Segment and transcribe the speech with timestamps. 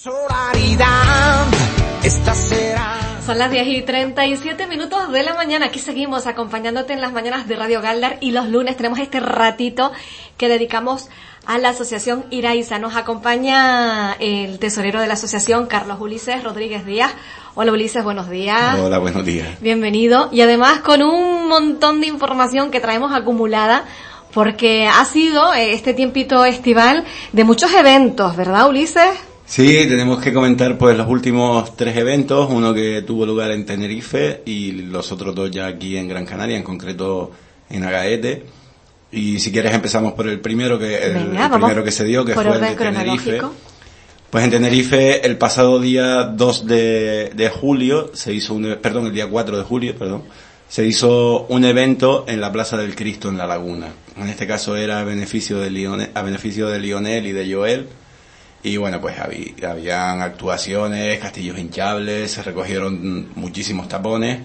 [0.00, 1.44] Solaridad,
[2.04, 3.00] esta será.
[3.26, 5.66] Son las 10 y 37 minutos de la mañana.
[5.66, 9.90] Aquí seguimos acompañándote en las mañanas de Radio Galdar y los lunes tenemos este ratito
[10.36, 11.08] que dedicamos
[11.46, 12.78] a la Asociación Iraiza.
[12.78, 17.12] Nos acompaña el tesorero de la asociación, Carlos Ulises Rodríguez Díaz.
[17.56, 18.78] Hola Ulises, buenos días.
[18.78, 19.60] Hola, buenos días.
[19.60, 20.28] Bienvenido.
[20.30, 23.84] Y además con un montón de información que traemos acumulada
[24.32, 29.27] porque ha sido eh, este tiempito estival de muchos eventos, ¿verdad Ulises?
[29.48, 34.42] Sí, tenemos que comentar pues los últimos tres eventos, uno que tuvo lugar en Tenerife
[34.44, 37.30] y los otros dos ya aquí en Gran Canaria, en concreto
[37.70, 38.44] en Agaete.
[39.10, 42.04] Y si quieres empezamos por el primero que el, Venga, el vamos primero que se
[42.04, 43.40] dio, que fue el de Tenerife.
[44.28, 49.14] Pues en Tenerife el pasado día 2 de, de julio se hizo un, perdón, el
[49.14, 50.24] día 4 de julio, perdón,
[50.68, 53.88] se hizo un evento en la Plaza del Cristo en La Laguna.
[54.18, 57.86] En este caso era a beneficio de Lionel, a beneficio de Lionel y de Joel.
[58.62, 64.40] Y bueno, pues había, habían actuaciones, castillos hinchables, se recogieron muchísimos tapones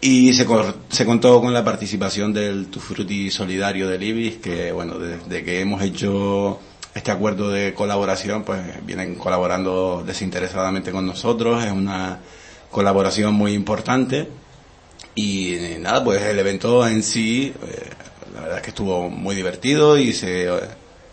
[0.00, 0.44] y se,
[0.88, 5.80] se contó con la participación del Tufruti Solidario del IBIS, que bueno, desde que hemos
[5.80, 6.58] hecho
[6.92, 12.18] este acuerdo de colaboración, pues vienen colaborando desinteresadamente con nosotros, es una
[12.70, 14.28] colaboración muy importante.
[15.14, 17.90] Y eh, nada, pues el evento en sí, eh,
[18.34, 20.60] la verdad es que estuvo muy divertido y se, eh,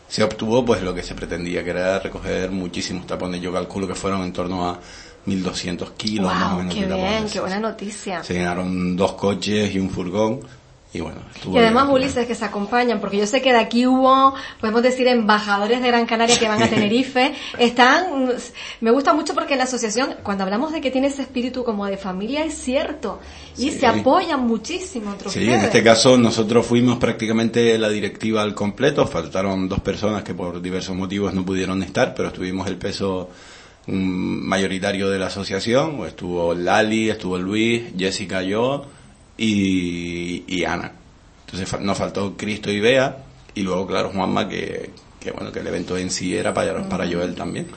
[0.10, 3.40] se obtuvo pues lo que se pretendía, que era recoger muchísimos tapones.
[3.40, 4.80] Yo calculo que fueron en torno a
[5.26, 8.24] 1200 kilos más o menos qué bien, qué buena noticia.
[8.24, 10.42] Se llenaron dos coches y un furgón
[10.92, 11.96] y bueno, estuvo Y además, bien.
[11.98, 15.88] Ulises, que se acompañan, porque yo sé que de aquí hubo, podemos decir, embajadores de
[15.88, 17.34] Gran Canaria que van a Tenerife.
[17.60, 18.32] Están,
[18.82, 21.86] me gusta mucho porque en la asociación, cuando hablamos de que tiene ese espíritu como
[21.86, 23.20] de familia, es cierto.
[23.56, 23.80] Y Sí.
[23.80, 25.60] se apoyan muchísimo entre Sí, ustedes.
[25.60, 30.60] en este caso nosotros fuimos prácticamente la directiva al completo, faltaron dos personas que por
[30.60, 33.30] diversos motivos no pudieron estar, pero estuvimos el peso
[33.86, 38.86] mm, mayoritario de la asociación, estuvo Lali, estuvo Luis, Jessica, yo
[39.40, 40.92] y, y Ana.
[41.46, 43.24] Entonces nos faltó Cristo y Bea,
[43.56, 47.08] y luego claro Juanma que, que bueno que el evento en sí era para, para
[47.08, 47.68] Joel también.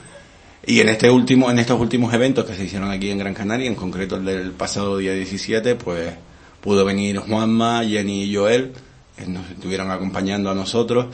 [0.65, 3.67] Y en este último, en estos últimos eventos que se hicieron aquí en Gran Canaria,
[3.67, 6.13] en concreto el del pasado día 17, pues
[6.61, 8.73] pudo venir Juanma, Jenny y Joel,
[9.17, 11.07] que nos estuvieron acompañando a nosotros.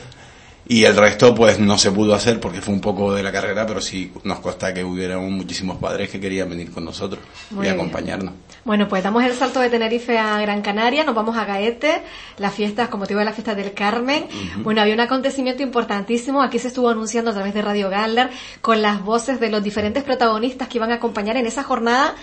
[0.71, 3.65] Y el resto pues no se pudo hacer porque fue un poco de la carrera,
[3.65, 7.69] pero sí nos consta que hubieron muchísimos padres que querían venir con nosotros Muy y
[7.69, 7.73] bien.
[7.73, 8.35] acompañarnos.
[8.65, 12.03] Bueno, pues damos el salto de Tenerife a Gran Canaria, nos vamos a Gaete,
[12.37, 14.27] las fiestas, como motivo de la fiesta del Carmen.
[14.57, 18.29] Bueno, había un acontecimiento importantísimo, aquí se estuvo anunciando a través de Radio Galdar,
[18.61, 22.13] con las voces de los diferentes protagonistas que iban a acompañar en esa jornada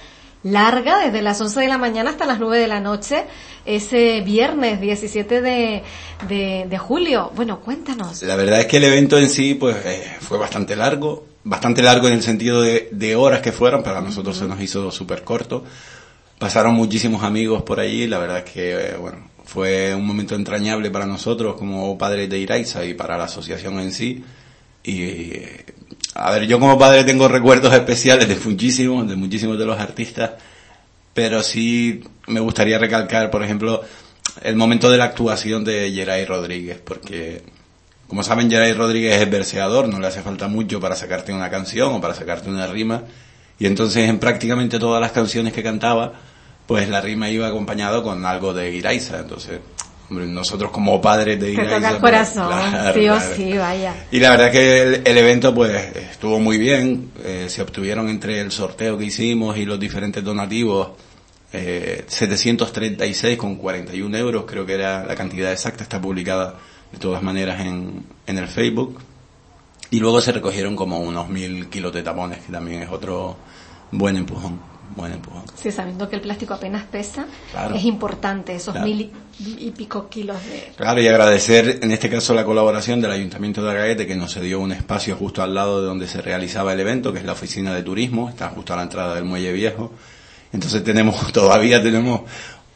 [0.51, 3.25] larga, desde las 11 de la mañana hasta las 9 de la noche,
[3.65, 5.83] ese viernes 17 de,
[6.29, 7.33] de, de julio.
[7.35, 8.23] Bueno, cuéntanos.
[8.23, 12.07] La verdad es que el evento en sí pues eh, fue bastante largo, bastante largo
[12.09, 15.65] en el sentido de, de horas que fueron, para nosotros se nos hizo súper corto.
[16.39, 20.91] Pasaron muchísimos amigos por allí, la verdad es que eh, bueno, fue un momento entrañable
[20.91, 24.25] para nosotros como padres de Iraiza y para la asociación en sí.
[24.85, 25.65] Y eh,
[26.19, 30.33] a ver, yo como padre tengo recuerdos especiales de muchísimos, de muchísimos de los artistas,
[31.13, 33.83] pero sí me gustaría recalcar, por ejemplo,
[34.43, 37.43] el momento de la actuación de Geray Rodríguez, porque
[38.09, 41.93] como saben, Geray Rodríguez es verseador, no le hace falta mucho para sacarte una canción
[41.93, 43.03] o para sacarte una rima,
[43.59, 46.13] y entonces en prácticamente todas las canciones que cantaba,
[46.67, 49.61] pues la rima iba acompañado con algo de Iraiza, entonces,
[50.11, 51.77] hombre, nosotros como padres de Te Iraiza...
[51.77, 53.37] toca el corazón, claro, sí o claro.
[53.37, 53.95] sí, vaya.
[54.11, 58.41] Y la verdad que el, el evento pues estuvo muy bien, eh, se obtuvieron entre
[58.41, 60.91] el sorteo que hicimos y los diferentes donativos
[61.53, 66.57] eh, 736 con 41 euros, creo que era la cantidad exacta, está publicada
[66.93, 69.01] de todas maneras en, en el Facebook.
[69.91, 73.37] Y luego se recogieron como unos mil kilos de tapones, que también es otro
[73.93, 74.61] buen empujón,
[74.95, 75.43] buen empujón.
[75.55, 77.75] Sí, sabiendo que el plástico apenas pesa, Claro.
[77.75, 78.87] es importante esos Claro.
[78.87, 79.11] mil
[79.41, 80.73] y, y pico kilos de...
[80.77, 84.61] Claro, y agradecer en este caso la colaboración del Ayuntamiento de Agaete que nos dio
[84.61, 87.75] un espacio justo al lado de donde se realizaba el evento, que es la oficina
[87.75, 89.93] de turismo, está justo a la entrada del Muelle Viejo.
[90.53, 92.23] Entonces tenemos, todavía tenemos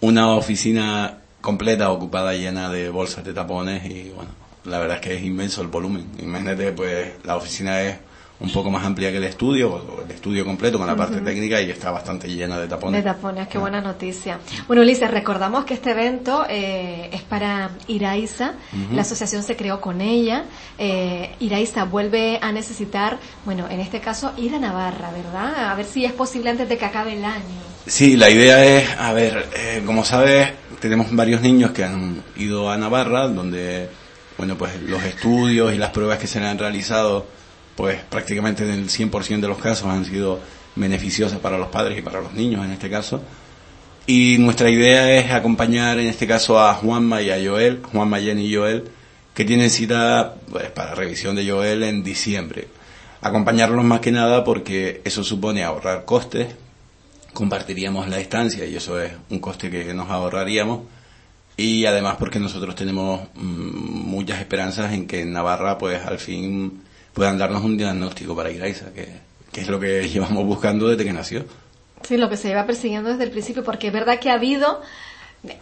[0.00, 4.30] una oficina completa ocupada llena de bolsas de tapones y bueno,
[4.64, 6.06] la verdad es que es inmenso el volumen.
[6.18, 7.96] Imagínate, pues la oficina es
[8.40, 11.60] un poco más amplia que el estudio, o el estudio completo con la parte técnica
[11.60, 13.04] y está bastante llena de tapones.
[13.04, 14.38] De tapones, qué buena noticia.
[14.66, 18.54] Bueno, Ulises, recordamos que este evento eh, es para Iraiza,
[18.92, 20.44] la asociación se creó con ella,
[20.78, 25.70] eh, Iraiza vuelve a necesitar, bueno, en este caso ir a Navarra, ¿verdad?
[25.70, 27.44] A ver si es posible antes de que acabe el año.
[27.86, 30.50] Sí, la idea es, a ver, eh, como sabes,
[30.80, 33.90] tenemos varios niños que han ido a Navarra, donde,
[34.38, 37.26] bueno, pues los estudios y las pruebas que se le han realizado
[37.80, 40.38] pues prácticamente en el 100% de los casos han sido
[40.76, 43.22] beneficiosas para los padres y para los niños en este caso.
[44.06, 48.44] Y nuestra idea es acompañar en este caso a Juanma y a Joel, Juanma, Jenny
[48.44, 48.84] y Joel,
[49.32, 52.68] que tienen cita pues, para revisión de Joel en diciembre.
[53.22, 56.48] Acompañarlos más que nada porque eso supone ahorrar costes,
[57.32, 60.80] compartiríamos la estancia y eso es un coste que nos ahorraríamos
[61.56, 66.82] y además porque nosotros tenemos mm, muchas esperanzas en que en Navarra pues al fin
[67.12, 69.08] puedan darnos un diagnóstico para Iraiza, que,
[69.52, 71.44] que es lo que llevamos buscando desde que nació.
[72.02, 74.80] Sí, lo que se lleva persiguiendo desde el principio, porque es verdad que ha habido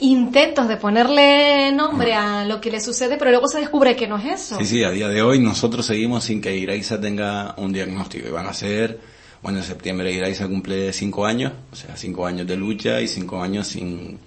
[0.00, 4.18] intentos de ponerle nombre a lo que le sucede, pero luego se descubre que no
[4.18, 4.58] es eso.
[4.58, 8.30] Sí, sí, a día de hoy nosotros seguimos sin que Iraiza tenga un diagnóstico y
[8.30, 8.98] van a ser,
[9.42, 13.40] bueno, en septiembre Iraiza cumple cinco años, o sea, cinco años de lucha y cinco
[13.40, 14.18] años sin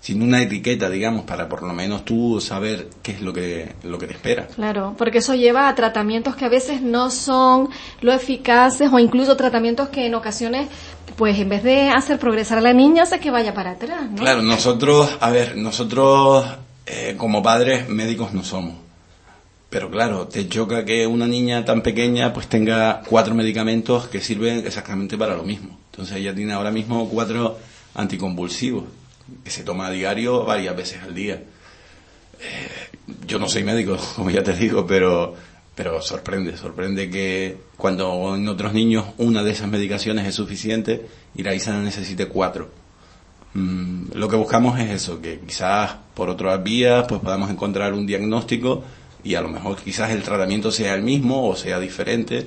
[0.00, 3.98] sin una etiqueta, digamos, para por lo menos tú saber qué es lo que, lo
[3.98, 4.46] que te espera.
[4.46, 7.68] Claro, porque eso lleva a tratamientos que a veces no son
[8.00, 10.68] lo eficaces o incluso tratamientos que en ocasiones,
[11.16, 14.16] pues en vez de hacer progresar a la niña, hace que vaya para atrás, ¿no?
[14.16, 16.46] Claro, nosotros, a ver, nosotros
[16.86, 18.76] eh, como padres médicos no somos.
[19.68, 24.66] Pero claro, te choca que una niña tan pequeña pues tenga cuatro medicamentos que sirven
[24.66, 25.78] exactamente para lo mismo.
[25.90, 27.58] Entonces ella tiene ahora mismo cuatro
[27.94, 28.84] anticonvulsivos
[29.44, 31.34] que se toma a diario varias veces al día.
[31.34, 32.68] Eh,
[33.26, 35.34] yo no soy médico, como ya te digo, pero,
[35.74, 41.80] pero sorprende, sorprende que cuando en otros niños una de esas medicaciones es suficiente ISA
[41.80, 42.70] necesite cuatro.
[43.54, 48.06] Mm, lo que buscamos es eso, que quizás por otras vías pues podamos encontrar un
[48.06, 48.84] diagnóstico
[49.24, 52.46] y a lo mejor quizás el tratamiento sea el mismo o sea diferente,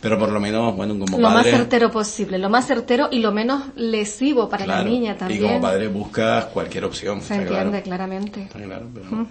[0.00, 1.34] pero por lo menos, bueno, como lo padre...
[1.34, 5.44] más certero posible, lo más certero y lo menos lesivo para la niña también.
[5.44, 7.20] Y como padre buscas cualquier opción.
[7.22, 8.48] Se entiende claramente.
[8.52, 9.26] claro, pero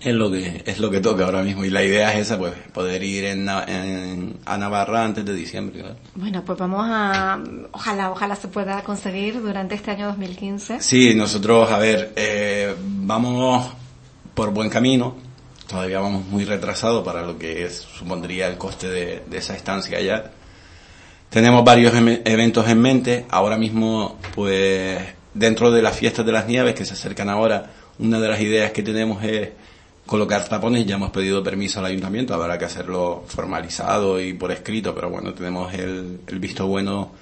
[0.00, 2.52] Es lo que es lo que toca ahora mismo y la idea es esa, pues
[2.72, 5.80] poder ir en, a Navarra antes de diciembre.
[5.80, 5.96] Claro.
[6.16, 7.40] Bueno, pues vamos a
[7.72, 10.80] ojalá ojalá se pueda conseguir durante este año 2015.
[10.80, 13.72] Sí, nosotros a ver eh, vamos
[14.34, 15.23] por buen camino
[15.66, 20.30] todavía vamos muy retrasados para lo que supondría el coste de, esa estancia allá.
[21.30, 23.26] Tenemos varios em, eventos en mente.
[23.30, 25.00] Ahora mismo, pues,
[25.32, 28.72] dentro de las fiestas de las nieves que se acercan ahora, una de las ideas
[28.72, 29.50] que tenemos es
[30.06, 30.86] colocar tapones.
[30.86, 35.34] Ya hemos pedido permiso al ayuntamiento, habrá que hacerlo formalizado y por escrito, pero bueno,
[35.34, 37.12] tenemos el, el visto bueno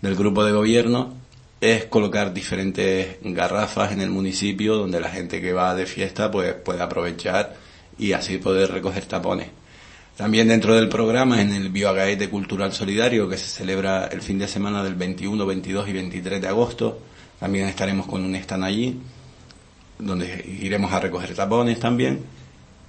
[0.00, 1.14] del grupo de gobierno.
[1.58, 6.52] Es colocar diferentes garrafas en el municipio donde la gente que va de fiesta pues
[6.52, 7.65] puede aprovechar
[7.98, 9.48] y así poder recoger tapones.
[10.16, 14.48] También dentro del programa, en el Bioagaete Cultural Solidario, que se celebra el fin de
[14.48, 16.98] semana del 21, 22 y 23 de agosto,
[17.38, 18.98] también estaremos con un stand allí,
[19.98, 22.20] donde iremos a recoger tapones también.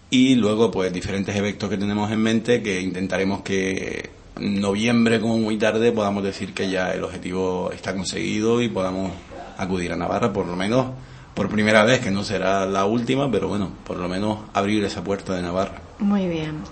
[0.10, 5.38] Y luego, pues, diferentes eventos que tenemos en mente, que intentaremos que en noviembre, como
[5.38, 9.12] muy tarde, podamos decir que ya el objetivo está conseguido y podamos
[9.58, 10.92] acudir a Navarra, por lo menos
[11.38, 15.04] por primera vez, que no será la última, pero bueno, por lo menos abrir esa
[15.04, 15.80] puerta de Navarra.
[16.00, 16.64] Muy bien.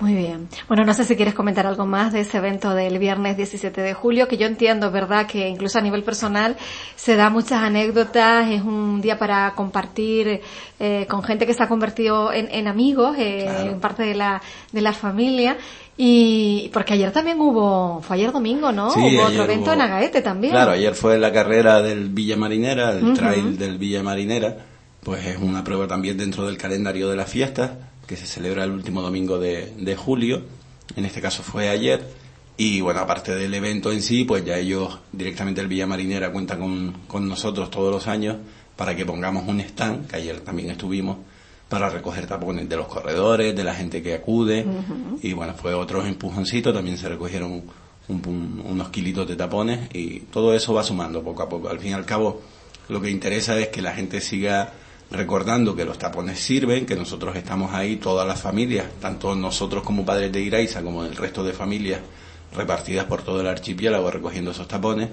[0.00, 0.48] Muy bien.
[0.66, 3.92] Bueno, no sé si quieres comentar algo más de ese evento del viernes 17 de
[3.92, 6.56] julio, que yo entiendo, ¿verdad?, que incluso a nivel personal
[6.96, 10.40] se da muchas anécdotas, es un día para compartir
[10.80, 14.40] eh, con gente que se ha convertido en, amigos, eh, en parte de la,
[14.72, 15.58] de la familia.
[15.96, 18.88] Y porque ayer también hubo, fue ayer domingo, ¿no?
[18.88, 20.52] hubo otro evento en Agaete también.
[20.52, 24.56] Claro, ayer fue la carrera del Villa Marinera, el trail del Villa Marinera,
[25.02, 27.72] pues es una prueba también dentro del calendario de las fiestas,
[28.06, 30.42] que se celebra el último domingo de, de julio,
[30.96, 32.02] en este caso fue ayer,
[32.56, 36.58] y bueno, aparte del evento en sí, pues ya ellos, directamente el Villa Marinera cuenta
[36.58, 38.36] con, con nosotros todos los años
[38.76, 41.18] para que pongamos un stand, que ayer también estuvimos,
[41.72, 44.66] para recoger tapones de los corredores, de la gente que acude.
[45.22, 47.62] Y bueno, fue otro empujoncito, también se recogieron
[48.08, 51.70] unos kilitos de tapones y todo eso va sumando poco a poco.
[51.70, 52.42] Al fin y al cabo,
[52.90, 54.70] lo que interesa es que la gente siga
[55.10, 60.04] recordando que los tapones sirven, que nosotros estamos ahí, todas las familias, tanto nosotros como
[60.04, 62.00] padres de Iraiza como el resto de familias
[62.54, 65.08] repartidas por todo el archipiélago recogiendo esos tapones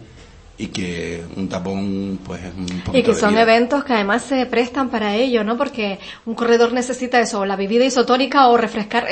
[0.62, 4.90] y que un tapón pues es un y que son eventos que además se prestan
[4.90, 9.08] para ello no porque un corredor necesita eso la bebida isotónica o refrescar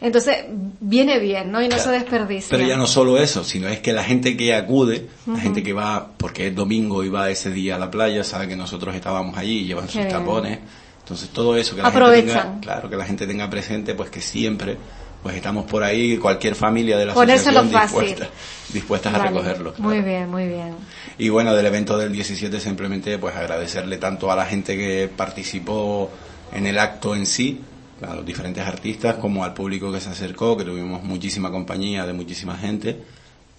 [0.00, 0.44] entonces
[0.80, 2.48] viene bien no y no se desperdicia.
[2.48, 5.72] Pero ya no solo eso sino es que la gente que acude la gente que
[5.72, 9.36] va porque es domingo y va ese día a la playa sabe que nosotros estábamos
[9.36, 10.60] allí y llevan sus tapones.
[11.00, 14.20] Entonces todo eso que la gente tenga claro que la gente tenga presente pues que
[14.20, 14.76] siempre
[15.24, 18.28] pues estamos por ahí, cualquier familia de la asociación dispuesta,
[18.70, 19.72] dispuestas a recogerlo.
[19.78, 20.76] Muy bien, muy bien.
[21.16, 26.10] Y bueno, del evento del 17 simplemente pues agradecerle tanto a la gente que participó
[26.52, 27.58] en el acto en sí,
[28.06, 32.12] a los diferentes artistas como al público que se acercó, que tuvimos muchísima compañía de
[32.12, 33.00] muchísima gente.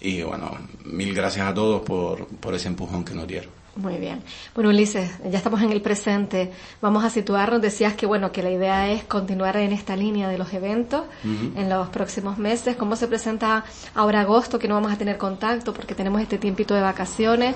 [0.00, 3.50] Y bueno, mil gracias a todos por, por ese empujón que nos dieron.
[3.76, 4.22] Muy bien.
[4.54, 6.50] Bueno, Ulises, ya estamos en el presente.
[6.80, 7.60] Vamos a situarnos.
[7.60, 11.68] Decías que bueno que la idea es continuar en esta línea de los eventos en
[11.68, 12.76] los próximos meses.
[12.76, 13.64] ¿Cómo se presenta
[13.94, 17.54] ahora agosto que no vamos a tener contacto porque tenemos este tiempito de vacaciones?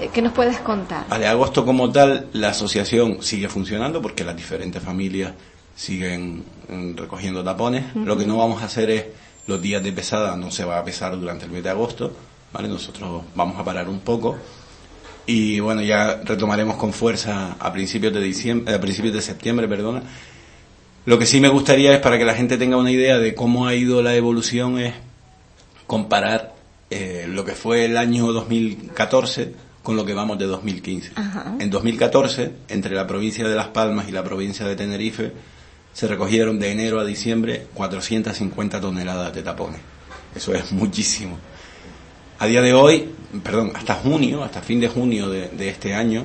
[0.00, 1.08] Eh, ¿Qué nos puedes contar?
[1.08, 5.32] Vale, agosto como tal, la asociación sigue funcionando porque las diferentes familias
[5.74, 7.84] siguen mm, recogiendo tapones.
[7.96, 9.04] Lo que no vamos a hacer es
[9.48, 12.12] los días de pesada, no se va a pesar durante el mes de agosto.
[12.52, 12.68] ¿vale?
[12.68, 14.36] Nosotros vamos a parar un poco
[15.26, 20.02] y bueno, ya retomaremos con fuerza a principios de diciembre, a principios de septiembre, perdona.
[21.04, 23.66] Lo que sí me gustaría es para que la gente tenga una idea de cómo
[23.66, 24.94] ha ido la evolución es
[25.86, 26.54] comparar
[26.90, 29.52] eh, lo que fue el año 2014
[29.82, 31.12] con lo que vamos de 2015.
[31.60, 35.32] En 2014, entre la provincia de Las Palmas y la provincia de Tenerife,
[35.92, 39.80] se recogieron de enero a diciembre 450 toneladas de tapones.
[40.34, 41.38] Eso es muchísimo.
[42.38, 43.10] A día de hoy,
[43.42, 46.24] perdón, hasta junio, hasta fin de junio de, este año,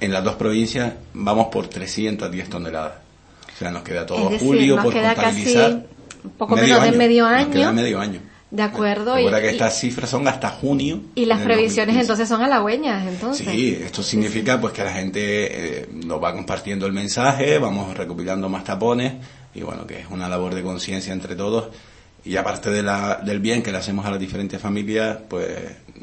[0.00, 2.94] en las dos provincias vamos por 310 toneladas.
[3.54, 5.54] O sea, nos queda todo julio por queda Casi
[6.36, 7.46] poco menos de medio año.
[7.46, 8.20] Nos queda medio año.
[8.50, 9.16] De acuerdo.
[9.16, 11.00] Recuerda que estas cifras son hasta junio.
[11.14, 13.46] Y las previsiones entonces son halagüeñas, entonces.
[13.46, 18.48] Sí, esto significa pues que la gente eh, nos va compartiendo el mensaje, vamos recopilando
[18.48, 19.14] más tapones
[19.54, 21.70] y bueno, que es una labor de conciencia entre todos
[22.26, 25.48] y aparte de la, del bien que le hacemos a las diferentes familias, pues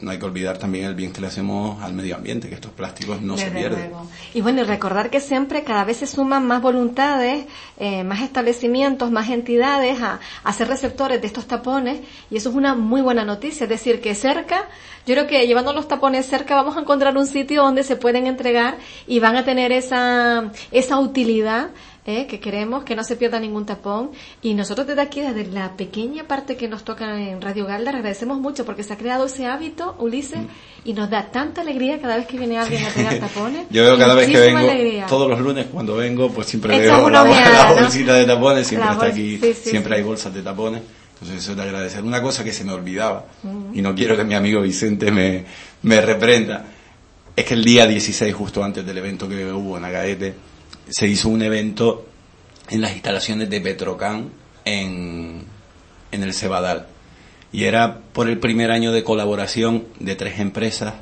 [0.01, 2.72] no hay que olvidar también el bien que le hacemos al medio ambiente, que estos
[2.72, 3.92] plásticos no se pierden.
[4.34, 7.46] Y bueno, y recordar que siempre cada vez se suman más voluntades,
[7.77, 12.00] eh, más establecimientos, más entidades a, a ser receptores de estos tapones
[12.32, 13.65] y eso es una muy buena noticia.
[13.65, 14.70] Es decir, que cerca,
[15.06, 18.27] yo creo que llevando los tapones cerca vamos a encontrar un sitio donde se pueden
[18.27, 18.77] entregar
[19.08, 21.70] y van a tener esa, esa utilidad
[22.05, 22.27] ¿eh?
[22.27, 24.12] que queremos que no se pierda ningún tapón.
[24.41, 28.39] Y nosotros desde aquí, desde la pequeña parte que nos toca en Radio Galdar, agradecemos
[28.39, 30.41] mucho porque se ha creado ese hábito, Ulises,
[30.86, 33.67] y nos da tanta alegría cada vez que viene alguien a pegar tapones.
[33.69, 37.24] Yo veo cada vez que vengo, todos los lunes cuando vengo, pues siempre veo la,
[37.79, 40.81] bolsita de tapones, siempre está aquí, siempre hay bolsas de tapones.
[41.13, 42.03] Entonces eso es de agradecer.
[42.03, 43.25] Una cosa que se me olvidaba,
[43.74, 45.45] y no quiero que mi amigo Vicente me,
[45.83, 46.65] me reprenda,
[47.36, 50.33] es que el día 16, justo antes del evento que hubo en Agaete,
[50.89, 52.05] se hizo un evento
[52.69, 54.31] en las instalaciones de Petrocan
[54.65, 55.43] en,
[56.11, 56.87] en el Cebadal.
[57.51, 60.95] Y era por el primer año de colaboración de tres empresas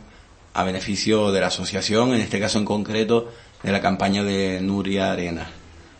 [0.54, 3.32] a beneficio de la asociación, en este caso en concreto
[3.64, 5.50] de la campaña de Nuria Arena.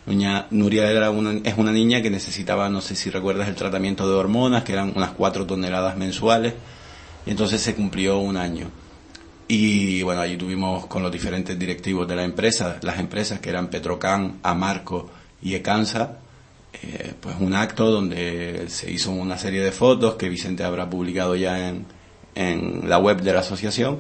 [0.06, 4.16] Nuria era una, es una niña que necesitaba, no sé si recuerdas, el tratamiento de
[4.16, 6.54] hormonas, que eran unas cuatro toneladas mensuales,
[7.26, 8.70] y entonces se cumplió un año.
[9.54, 13.68] Y bueno, allí tuvimos con los diferentes directivos de la empresa, las empresas que eran
[13.68, 15.10] Petrocan, Amarco
[15.42, 16.20] y Ecansa,
[16.72, 21.36] eh, pues un acto donde se hizo una serie de fotos que Vicente habrá publicado
[21.36, 21.86] ya en,
[22.34, 24.00] en la web de la asociación.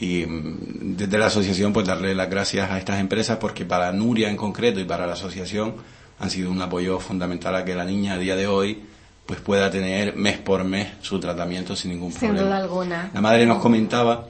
[0.00, 4.28] Y mm, desde la asociación pues darle las gracias a estas empresas porque para Nuria
[4.28, 5.76] en concreto y para la asociación
[6.18, 8.82] han sido un apoyo fundamental a que la niña a día de hoy
[9.24, 12.36] pues pueda tener mes por mes su tratamiento sin ningún problema.
[12.36, 13.10] Sin duda alguna.
[13.14, 14.26] La madre nos comentaba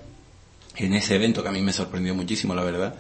[0.76, 2.94] en ese evento que a mí me sorprendió muchísimo, la verdad,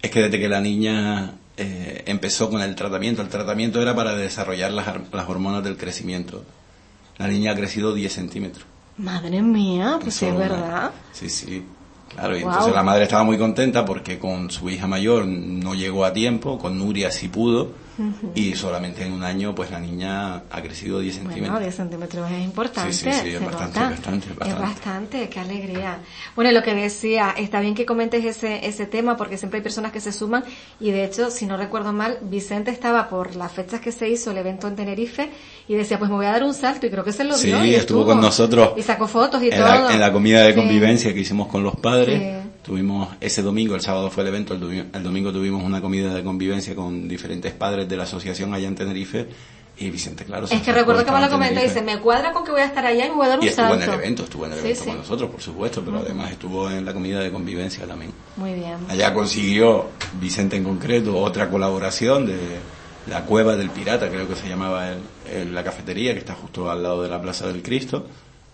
[0.00, 4.14] es que desde que la niña eh, empezó con el tratamiento, el tratamiento era para
[4.14, 6.44] desarrollar las, las, hormonas del crecimiento.
[7.18, 8.64] La niña ha crecido 10 centímetros.
[8.98, 10.90] Madre mía, pues es verdad.
[11.12, 11.64] Sí, sí.
[12.08, 16.04] Claro, y entonces la madre estaba muy contenta porque con su hija mayor no llegó
[16.04, 17.72] a tiempo, con Nuria sí pudo,
[18.34, 21.50] y solamente en un año pues la niña ha crecido 10 centímetros.
[21.50, 22.92] Bueno, 10 centímetros es importante.
[22.92, 25.98] Sí, sí, sí es bastante, bastante, bastante, Es bastante, qué alegría.
[26.34, 29.92] Bueno, lo que decía, está bien que comentes ese, ese tema porque siempre hay personas
[29.92, 30.44] que se suman
[30.80, 34.30] y de hecho, si no recuerdo mal, Vicente estaba por las fechas que se hizo
[34.30, 35.30] el evento en Tenerife
[35.68, 37.60] y decía, pues me voy a dar un salto y creo que se lo dio.
[37.62, 38.72] Sí, estuvo, con nosotros.
[38.76, 39.64] Y sacó fotos y en todo.
[39.64, 42.42] La, en la comida de convivencia que hicimos con los padres.
[42.62, 46.76] Tuvimos ese domingo, el sábado fue el evento, el, domingo tuvimos una comida de convivencia
[46.76, 49.26] con diferentes padres de la asociación allá en Tenerife
[49.78, 50.46] y Vicente, claro.
[50.48, 52.66] Es que recuerdo que me lo comenté y dice, me cuadra con que voy a
[52.66, 54.52] estar allá y me voy a dar un y estuvo en el evento, estuvo en
[54.52, 58.12] el evento con nosotros, por supuesto, pero además estuvo en la comida de convivencia también.
[58.36, 58.76] Muy bien.
[58.88, 59.86] Allá consiguió,
[60.20, 62.38] Vicente en concreto, otra colaboración de
[63.08, 64.90] la Cueva del Pirata, creo que se llamaba
[65.50, 68.06] la cafetería, que está justo al lado de la Plaza del Cristo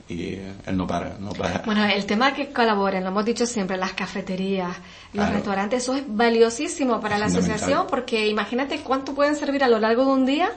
[0.08, 0.34] y
[0.66, 1.62] él no para, no para.
[1.66, 4.76] Bueno, el tema que colaboren, lo hemos dicho siempre, las cafeterías,
[5.12, 5.32] los Claro.
[5.36, 10.04] restaurantes, eso es valiosísimo para la asociación porque imagínate cuánto pueden servir a lo largo
[10.06, 10.50] de un día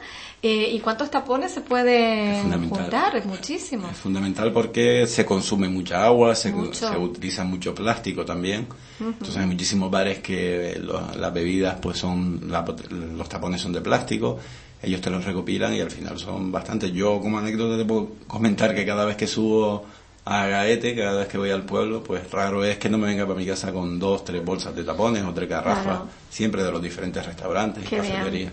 [0.43, 3.88] eh, y cuántos tapones se pueden juntar, es muchísimo.
[3.89, 6.89] Es fundamental porque se consume mucha agua, se, Mucho.
[6.89, 8.67] se utiliza mucho plástico también.
[9.00, 13.81] Entonces hay muchísimos bares que lo- las bebidas pues son, la los tapones son de
[13.81, 14.39] plástico,
[14.83, 16.91] ellos te los recopilan y al final son bastantes.
[16.93, 19.85] Yo como anécdota te puedo comentar que cada vez que subo
[20.25, 23.25] a Gaete, cada vez que voy al pueblo, pues raro es que no me venga
[23.25, 26.07] para mi casa con dos, tres bolsas de tapones o tres garrafas, Claro.
[26.29, 28.01] siempre de los diferentes restaurantes y bien.
[28.07, 28.51] cafeterías.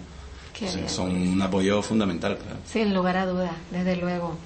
[0.52, 0.88] Qué Entonces, bien.
[0.88, 2.56] son un apoyo fundamental, claro.
[2.66, 4.36] Sin lugar a duda, desde luego.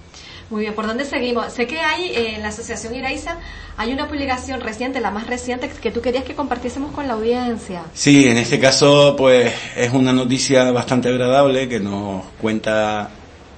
[0.53, 1.51] Muy bien, ¿por dónde seguimos?
[1.51, 3.39] Sé que hay eh, en la Asociación Iraiza,
[3.79, 7.85] hay una publicación reciente, la más reciente, que tú querías que compartiésemos con la audiencia.
[7.95, 13.09] Sí, en este caso, pues es una noticia bastante agradable que nos cuenta,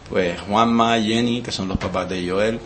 [0.09, 2.61] pues Juanma, Jenny, que son los papás de Joel,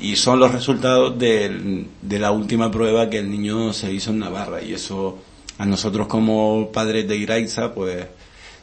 [0.00, 4.18] y son los resultados del- de la última prueba que el niño se hizo en
[4.18, 5.18] Navarra, y eso
[5.56, 8.04] a nosotros como padres de Iraiza, pues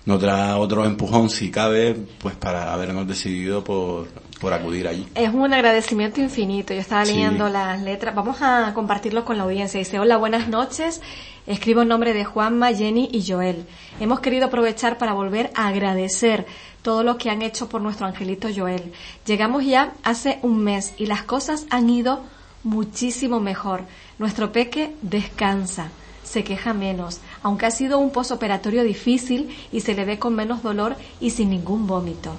[0.06, 4.08] nos da otro empujón, si cabe, pues para habernos decidido por,
[4.46, 5.08] por acudir allí.
[5.16, 6.72] Es un agradecimiento infinito.
[6.72, 7.14] Yo estaba Sí.
[7.14, 8.14] leyendo las letras.
[8.14, 9.80] Vamos a compartirlo con la audiencia.
[9.80, 11.02] Dice, hola, buenas noches.
[11.48, 13.66] Escribo en nombre de Juanma, Jenny y Joel.
[14.00, 16.46] Hemos querido aprovechar para volver a agradecer
[16.84, 18.94] todo lo que han hecho por nuestro angelito Joel.
[19.26, 22.22] Llegamos ya hace un mes y las cosas han ido
[22.64, 23.82] muchísimo mejor.
[24.20, 25.90] Nuestro peque descansa,
[26.24, 30.62] se queja menos, aunque ha sido un posoperatorio difícil y se le ve con menos
[30.62, 32.36] dolor y sin ningún vómito.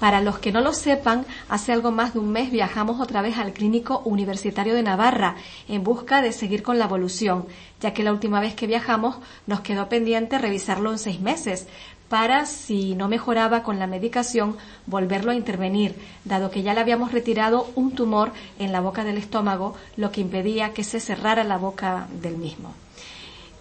[0.00, 3.36] Para los que no lo sepan, hace algo más de un mes viajamos otra vez
[3.36, 5.34] al Clínico Universitario de Navarra
[5.68, 7.46] en busca de seguir con la evolución,
[7.80, 9.16] ya que la última vez que viajamos
[9.48, 11.66] nos quedó pendiente revisarlo en seis meses
[12.08, 17.12] para, si no mejoraba con la medicación, volverlo a intervenir, dado que ya le habíamos
[17.12, 21.58] retirado un tumor en la boca del estómago, lo que impedía que se cerrara la
[21.58, 22.72] boca del mismo.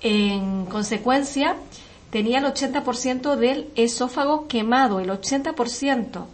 [0.01, 1.58] En consecuencia,
[2.10, 6.26] tenía el 80% del esófago quemado, el 80%.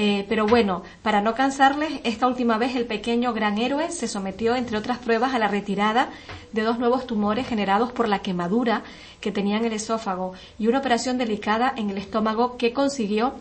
[0.00, 4.54] Eh, pero bueno, para no cansarles, esta última vez el pequeño gran héroe se sometió,
[4.54, 6.10] entre otras pruebas, a la retirada
[6.52, 8.84] de dos nuevos tumores generados por la quemadura
[9.20, 13.34] que tenía en el esófago y una operación delicada en el estómago que consiguió,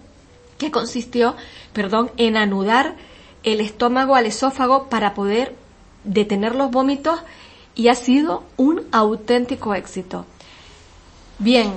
[0.58, 1.36] que consistió,
[1.74, 2.96] perdón, en anudar
[3.44, 5.54] el estómago al esófago para poder
[6.06, 7.20] detener los vómitos
[7.76, 10.26] y ha sido un auténtico éxito.
[11.40, 11.74] Bien,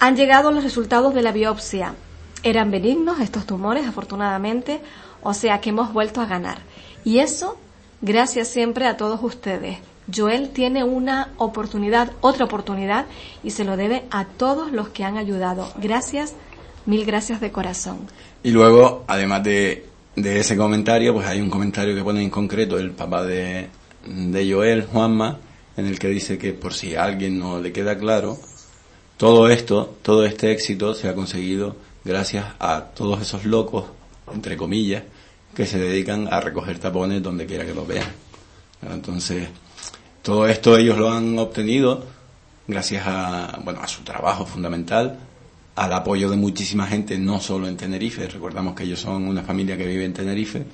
[0.00, 1.94] han llegado los resultados de la biopsia.
[2.42, 4.80] Eran benignos estos tumores, afortunadamente,
[5.22, 6.58] o sea que hemos vuelto a ganar.
[7.04, 7.58] Y eso,
[8.02, 9.78] gracias siempre a todos ustedes.
[10.14, 13.06] Joel tiene una oportunidad, otra oportunidad,
[13.42, 15.72] y se lo debe a todos los que han ayudado.
[15.76, 16.34] Gracias,
[16.84, 17.98] mil gracias de corazón.
[18.42, 22.78] Y luego, además de, de ese comentario, pues hay un comentario que pone en concreto
[22.78, 23.68] el papá de,
[24.06, 25.38] de Joel, Juanma,
[25.76, 28.38] en el que dice que por si a alguien no le queda claro,
[29.20, 33.84] todo esto, todo este éxito se ha conseguido gracias a todos esos locos,
[34.32, 35.02] entre comillas,
[35.54, 38.08] que se dedican a recoger tapones donde quiera que los vean.
[38.80, 39.48] Entonces,
[40.22, 42.02] todo esto ellos lo han obtenido
[42.66, 45.18] gracias a, bueno, a su trabajo fundamental,
[45.76, 49.76] al apoyo de muchísima gente, no solo en Tenerife, recordamos que ellos son una familia
[49.76, 50.64] que vive en Tenerife,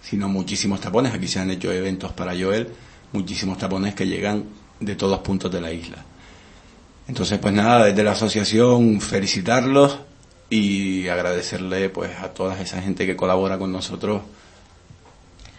[0.00, 2.68] sino muchísimos tapones, aquí se han hecho eventos para Joel,
[3.12, 4.44] muchísimos tapones que llegan
[4.80, 6.06] de todos puntos de la isla.
[7.08, 9.98] Entonces, pues nada, desde la asociación felicitarlos
[10.48, 14.22] y agradecerle pues a toda esa gente que colabora con nosotros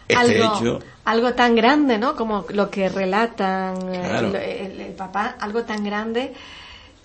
[0.07, 0.79] este algo, hecho.
[1.05, 2.15] algo tan grande, ¿no?
[2.15, 4.27] Como lo que relatan eh, Claro.
[4.29, 6.33] el, el- el papá, algo tan grande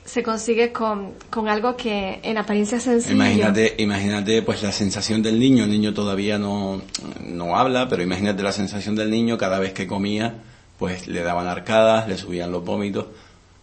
[0.04, 3.14] se consigue con, con algo que en apariencia es sencillo.
[3.14, 6.80] Imagínate, imagínate pues la sensación del niño, el niño todavía no,
[7.26, 10.34] no habla, pero imagínate la sensación del niño cada vez que comía,
[10.78, 13.04] pues le daban arcadas, le subían los vómitos.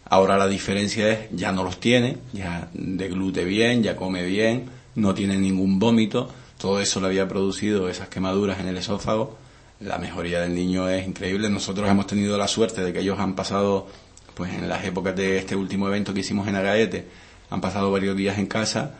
[0.07, 5.13] Ahora la diferencia es, ya no los tiene, ya deglute bien, ya come bien, no
[5.13, 9.37] tiene ningún vómito, todo eso le había producido esas quemaduras en el esófago.
[9.79, 11.49] La mejoría del niño es increíble.
[11.49, 13.87] Nosotros hemos tenido la suerte de que ellos han pasado,
[14.35, 17.07] pues en las épocas de este último evento que hicimos en Agaete,
[17.49, 18.95] han pasado varios días en casa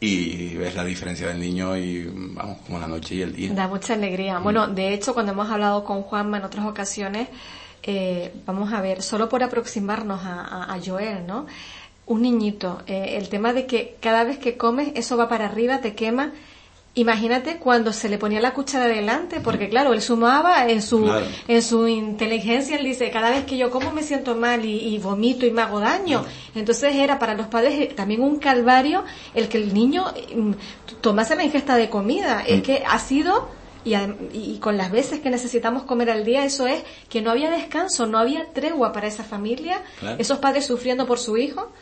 [0.00, 3.52] y ves la diferencia del niño y vamos, como la noche y el día.
[3.52, 4.38] Da mucha alegría.
[4.38, 7.28] Bueno, de hecho, cuando hemos hablado con Juanma en otras ocasiones,
[7.82, 11.46] eh, vamos a ver, solo por aproximarnos a, a- a Joel, ¿no?
[12.06, 15.78] Un niñito, eh, el tema de que cada vez que comes, eso va para arriba,
[15.80, 16.32] te quema.
[16.94, 21.24] Imagínate cuando se le ponía la cuchara delante, porque claro, él sumaba en su, Claro.
[21.48, 24.98] en su inteligencia, él dice, cada vez que yo como me siento mal y, y
[24.98, 26.22] vomito y me hago daño.
[26.54, 30.04] Entonces era para los padres eh, también un calvario el que el niño
[30.36, 30.52] mm,
[31.00, 32.42] tomase la ingesta de comida.
[32.46, 32.62] Es Mm.
[32.62, 33.48] que ha sido
[33.84, 33.94] y,
[34.32, 38.06] y, con las veces que necesitamos comer al día, eso es que no había descanso,
[38.06, 39.82] no había tregua para esa familia,
[40.18, 41.72] esos padres sufriendo por su hijo.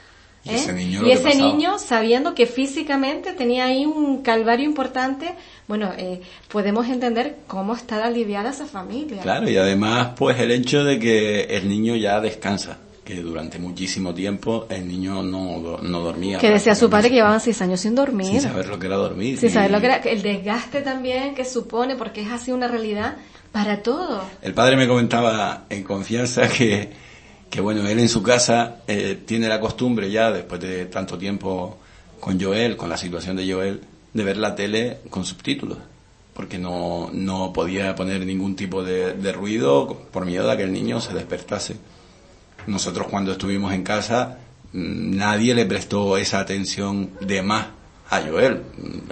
[0.42, 5.34] Y ese, niño, y ese niño, sabiendo que físicamente tenía ahí un calvario importante,
[5.68, 9.20] bueno, eh, podemos entender cómo está aliviada esa familia.
[9.20, 14.14] Claro, y además, pues el hecho de que el niño ya descansa que durante muchísimo
[14.14, 16.38] tiempo el niño no, no dormía.
[16.38, 18.28] Que decía su padre que llevaban seis años sin dormir.
[18.28, 19.38] Sin saber lo que era dormir.
[19.38, 23.16] Sin saber lo que era, el desgaste también que supone, porque es así una realidad
[23.52, 24.24] para todos.
[24.42, 26.90] El padre me comentaba en confianza que,
[27.48, 31.78] que bueno, él en su casa eh, tiene la costumbre ya, después de tanto tiempo
[32.20, 33.80] con Joel, con la situación de Joel,
[34.12, 35.78] de ver la tele con subtítulos
[36.32, 40.72] porque no, no podía poner ningún tipo de, de ruido por miedo a que el
[40.72, 41.76] niño se despertase.
[42.66, 44.38] Nosotros cuando estuvimos en casa,
[44.72, 47.66] mm, nadie le prestó esa atención de más
[48.10, 48.62] a Joel.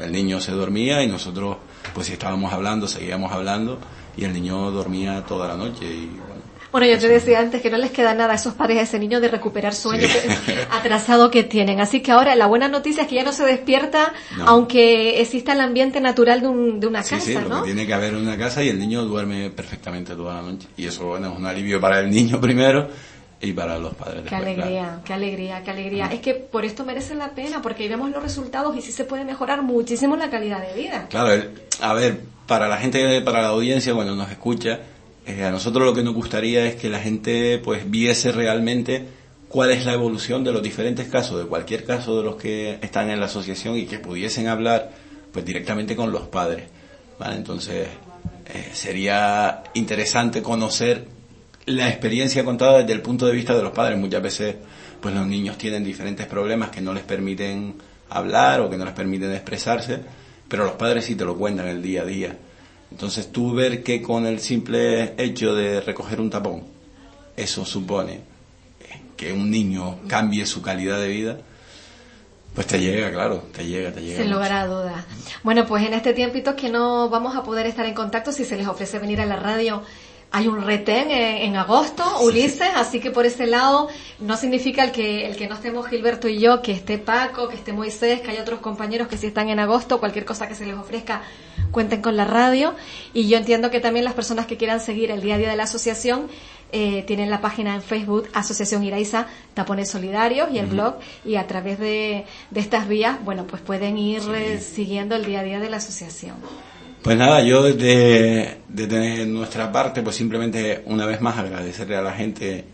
[0.03, 1.57] El niño se dormía y nosotros,
[1.95, 3.79] pues si estábamos hablando, seguíamos hablando
[4.17, 6.39] y el niño dormía toda la noche y bueno.
[6.71, 8.99] Bueno, yo te decía antes que no les queda nada a esos padres a ese
[8.99, 10.07] niño de recuperar sueño
[10.71, 11.81] atrasado que tienen.
[11.81, 14.13] Así que ahora la buena noticia es que ya no se despierta,
[14.45, 17.63] aunque exista el ambiente natural de, un, de una casa, sí, ¿no?
[17.63, 20.69] tiene que haber una casa y el niño duerme perfectamente toda la noche.
[20.77, 22.89] Y eso, bueno, es un alivio para el niño primero
[23.41, 24.25] y para los padres.
[24.29, 26.07] Qué alegría, qué alegría, qué alegría.
[26.07, 29.05] Es que por esto merece la pena, porque ahí vemos los resultados y sí se
[29.05, 31.07] puede mejorar muchísimo la calidad de vida.
[31.09, 31.45] Claro,
[31.81, 34.81] a ver, para la gente, para la audiencia cuando nos escucha,
[35.27, 39.07] eh, a nosotros lo que nos gustaría es que la gente pues viese realmente
[39.49, 43.11] cuál es la evolución de los diferentes casos, de cualquier caso de los que están
[43.11, 44.91] en la asociación y que pudiesen hablar
[45.33, 46.65] pues directamente con los padres.
[47.19, 47.37] ¿vale?
[47.37, 47.89] Entonces,
[48.47, 51.07] eh, sería interesante conocer
[51.69, 53.99] la experiencia contada desde el punto de vista de los padres.
[53.99, 54.57] Muchas veces,
[55.01, 57.75] pues los niños tienen diferentes problemas que no les permiten
[58.11, 60.01] hablar o que no les permiten expresarse,
[60.49, 62.37] pero los padres sí te lo cuentan el día a día.
[62.91, 66.65] Entonces tú ver que con el simple hecho de recoger un tapón,
[67.37, 68.21] eso supone
[69.17, 71.39] que un niño cambie su calidad de vida,
[72.55, 74.23] pues te llega, claro, te llega, te llega.
[74.23, 75.05] Sin lugar a dudas.
[75.43, 78.57] Bueno, pues en este tiempito que no vamos a poder estar en contacto, si se
[78.57, 79.83] les ofrece venir a la radio
[80.31, 83.89] hay un retén en, agosto, Ulises, así que por ese lado
[84.21, 87.57] no significa el que, el que no estemos Gilberto y yo, que esté Paco, que
[87.57, 90.67] esté Moisés, que hay otros compañeros que si están en agosto, cualquier cosa que se
[90.67, 91.23] les ofrezca,
[91.71, 92.75] cuenten con la radio.
[93.15, 95.57] Y yo entiendo que también las personas que quieran seguir el día a día de
[95.57, 96.29] la asociación
[96.73, 101.47] eh, tienen la página en Facebook Asociación Iraiza Tapones Solidarios y el blog y a
[101.47, 105.61] través de, de, estas vías, bueno, pues pueden ir eh, siguiendo el día a día
[105.61, 106.37] de la asociación.
[107.03, 112.13] Pues nada, yo desde, desde nuestra parte, pues simplemente una vez más agradecerle a la
[112.13, 112.65] gente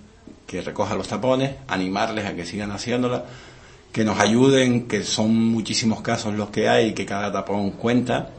[0.47, 3.25] que recoja los tapones, animarles a que sigan haciéndola,
[3.93, 8.31] que nos ayuden, que son muchísimos casos los que hay, que cada tapón cuenta.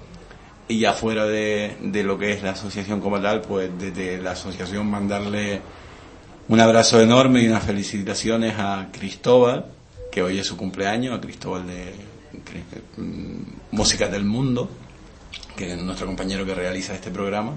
[0.67, 4.31] Y ya fuera de, de lo que es la asociación como tal, pues desde la
[4.31, 5.61] asociación mandarle
[6.47, 9.65] un abrazo enorme y unas felicitaciones a Cristóbal,
[10.11, 11.93] que hoy es su cumpleaños, a Cristóbal de
[12.97, 14.67] mm, Música del Mundo
[15.55, 17.53] que es nuestro compañero que realiza este programa.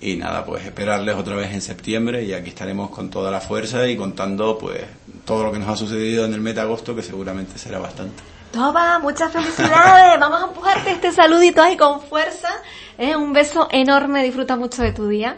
[0.00, 3.86] Y nada, pues esperarles otra vez en septiembre y aquí estaremos con toda la fuerza
[3.86, 4.82] y contando pues
[5.24, 8.20] todo lo que nos ha sucedido en el mes de agosto, que seguramente será bastante.
[8.50, 10.18] Toma, muchas felicidades.
[10.20, 12.48] Vamos a empujarte este saludito ahí con fuerza.
[12.98, 13.14] ¿eh?
[13.14, 15.36] Un beso enorme, disfruta mucho de tu día.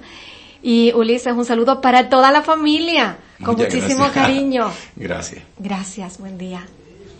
[0.62, 4.72] Y Ulises, un saludo para toda la familia, con muchísimo cariño.
[4.96, 5.42] Gracias.
[5.58, 6.66] Gracias, buen día.